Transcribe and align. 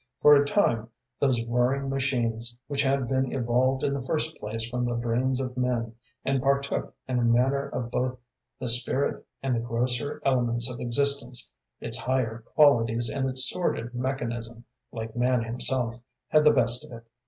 For 0.19 0.33
a 0.33 0.43
time 0.43 0.89
those 1.19 1.45
whirring 1.45 1.87
machines, 1.87 2.57
which 2.65 2.81
had 2.81 3.07
been 3.07 3.31
evolved 3.31 3.83
in 3.83 3.93
the 3.93 4.01
first 4.01 4.35
place 4.39 4.67
from 4.67 4.83
the 4.83 4.95
brains 4.95 5.39
of 5.39 5.55
men, 5.55 5.93
and 6.25 6.41
partook 6.41 6.95
in 7.07 7.19
a 7.19 7.23
manner 7.23 7.69
of 7.69 7.91
both 7.91 8.17
the 8.57 8.67
spirit 8.67 9.23
and 9.43 9.53
the 9.55 9.59
grosser 9.59 10.19
elements 10.25 10.67
of 10.67 10.79
existence, 10.79 11.51
its 11.79 11.99
higher 11.99 12.39
qualities 12.55 13.11
and 13.11 13.29
its 13.29 13.47
sordid 13.47 13.93
mechanism, 13.93 14.63
like 14.91 15.15
man 15.15 15.43
himself, 15.43 15.99
had 16.29 16.45
the 16.45 16.49
best 16.51 16.83
of 16.83 16.91
it. 16.93 17.05